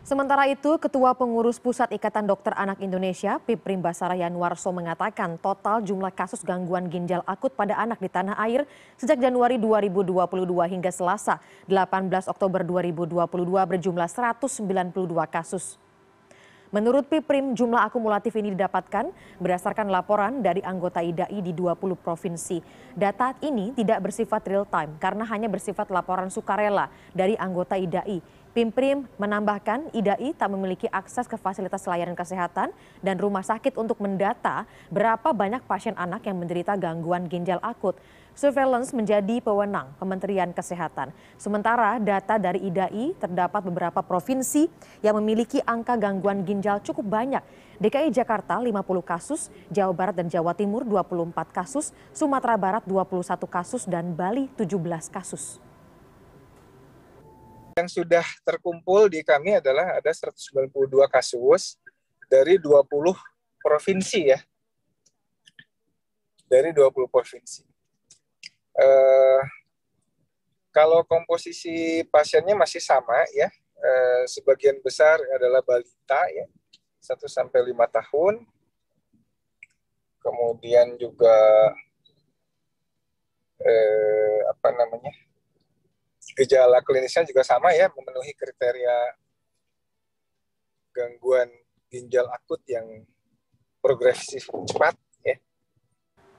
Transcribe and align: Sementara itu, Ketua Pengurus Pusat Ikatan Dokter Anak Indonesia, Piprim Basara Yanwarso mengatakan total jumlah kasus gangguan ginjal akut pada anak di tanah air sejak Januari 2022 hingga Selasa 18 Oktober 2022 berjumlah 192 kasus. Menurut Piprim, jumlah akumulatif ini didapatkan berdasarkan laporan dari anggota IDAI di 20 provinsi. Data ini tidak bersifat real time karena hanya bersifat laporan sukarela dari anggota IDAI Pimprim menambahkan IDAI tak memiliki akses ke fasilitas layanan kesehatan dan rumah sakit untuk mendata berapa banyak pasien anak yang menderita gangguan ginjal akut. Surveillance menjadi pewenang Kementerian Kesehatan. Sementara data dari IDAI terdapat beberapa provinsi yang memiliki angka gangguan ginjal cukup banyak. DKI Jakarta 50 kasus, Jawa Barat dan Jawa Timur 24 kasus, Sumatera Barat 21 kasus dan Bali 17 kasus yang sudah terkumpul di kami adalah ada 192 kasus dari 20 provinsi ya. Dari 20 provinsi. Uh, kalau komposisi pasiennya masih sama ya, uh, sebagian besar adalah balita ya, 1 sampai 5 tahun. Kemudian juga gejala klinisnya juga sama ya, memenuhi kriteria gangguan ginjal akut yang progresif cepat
Sementara 0.00 0.48
itu, 0.48 0.80
Ketua 0.80 1.12
Pengurus 1.12 1.60
Pusat 1.60 1.92
Ikatan 1.92 2.24
Dokter 2.24 2.56
Anak 2.56 2.80
Indonesia, 2.80 3.36
Piprim 3.44 3.84
Basara 3.84 4.16
Yanwarso 4.16 4.72
mengatakan 4.72 5.36
total 5.36 5.84
jumlah 5.84 6.08
kasus 6.16 6.40
gangguan 6.40 6.88
ginjal 6.88 7.20
akut 7.28 7.52
pada 7.52 7.76
anak 7.76 8.00
di 8.00 8.08
tanah 8.08 8.32
air 8.40 8.64
sejak 8.96 9.20
Januari 9.20 9.60
2022 9.60 10.24
hingga 10.72 10.88
Selasa 10.88 11.36
18 11.68 12.32
Oktober 12.32 12.64
2022 12.64 13.20
berjumlah 13.76 14.08
192 14.08 14.88
kasus. 15.28 15.76
Menurut 16.70 17.10
Piprim, 17.10 17.52
jumlah 17.58 17.82
akumulatif 17.82 18.30
ini 18.38 18.54
didapatkan 18.54 19.10
berdasarkan 19.42 19.90
laporan 19.90 20.38
dari 20.38 20.62
anggota 20.62 21.02
IDAI 21.02 21.42
di 21.42 21.50
20 21.50 21.98
provinsi. 21.98 22.62
Data 22.94 23.34
ini 23.42 23.74
tidak 23.74 24.06
bersifat 24.06 24.46
real 24.46 24.62
time 24.70 24.94
karena 25.02 25.26
hanya 25.26 25.50
bersifat 25.50 25.90
laporan 25.90 26.30
sukarela 26.30 26.86
dari 27.10 27.34
anggota 27.34 27.74
IDAI 27.74 28.22
Pimprim 28.50 29.06
menambahkan 29.14 29.94
IDAI 29.94 30.34
tak 30.34 30.50
memiliki 30.50 30.90
akses 30.90 31.30
ke 31.30 31.38
fasilitas 31.38 31.86
layanan 31.86 32.18
kesehatan 32.18 32.74
dan 32.98 33.14
rumah 33.14 33.46
sakit 33.46 33.78
untuk 33.78 34.02
mendata 34.02 34.66
berapa 34.90 35.30
banyak 35.30 35.62
pasien 35.70 35.94
anak 35.94 36.26
yang 36.26 36.34
menderita 36.34 36.74
gangguan 36.74 37.30
ginjal 37.30 37.62
akut. 37.62 37.94
Surveillance 38.34 38.90
menjadi 38.90 39.38
pewenang 39.38 39.94
Kementerian 40.02 40.50
Kesehatan. 40.50 41.14
Sementara 41.38 42.02
data 42.02 42.42
dari 42.42 42.66
IDAI 42.66 43.14
terdapat 43.22 43.62
beberapa 43.62 44.02
provinsi 44.02 44.66
yang 44.98 45.14
memiliki 45.22 45.62
angka 45.62 45.94
gangguan 45.94 46.42
ginjal 46.42 46.82
cukup 46.82 47.06
banyak. 47.06 47.46
DKI 47.78 48.10
Jakarta 48.10 48.58
50 48.58 48.74
kasus, 49.06 49.46
Jawa 49.70 49.94
Barat 49.94 50.18
dan 50.18 50.26
Jawa 50.26 50.58
Timur 50.58 50.82
24 50.82 51.54
kasus, 51.54 51.94
Sumatera 52.10 52.58
Barat 52.58 52.82
21 52.82 53.46
kasus 53.46 53.86
dan 53.86 54.10
Bali 54.10 54.50
17 54.58 54.74
kasus 55.06 55.69
yang 57.80 57.88
sudah 57.88 58.22
terkumpul 58.44 59.08
di 59.08 59.24
kami 59.24 59.56
adalah 59.56 59.96
ada 59.96 60.12
192 60.12 60.68
kasus 61.08 61.80
dari 62.28 62.60
20 62.60 62.84
provinsi 63.64 64.20
ya. 64.28 64.40
Dari 66.44 66.76
20 66.76 67.08
provinsi. 67.08 67.64
Uh, 68.76 69.42
kalau 70.70 71.02
komposisi 71.08 72.04
pasiennya 72.06 72.54
masih 72.54 72.78
sama 72.84 73.24
ya, 73.32 73.48
uh, 73.80 74.22
sebagian 74.28 74.78
besar 74.84 75.18
adalah 75.34 75.64
balita 75.64 76.20
ya, 76.30 76.46
1 77.00 77.16
sampai 77.26 77.60
5 77.64 77.96
tahun. 77.96 78.34
Kemudian 80.20 81.00
juga 81.00 81.32
gejala 86.40 86.80
klinisnya 86.80 87.28
juga 87.28 87.44
sama 87.44 87.76
ya, 87.76 87.92
memenuhi 87.92 88.32
kriteria 88.32 88.96
gangguan 90.96 91.52
ginjal 91.92 92.24
akut 92.32 92.64
yang 92.64 92.86
progresif 93.84 94.48
cepat 94.64 94.96